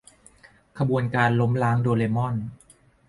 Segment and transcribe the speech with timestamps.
[0.77, 2.35] ขบวนการล้มล้างโดเรม่อน!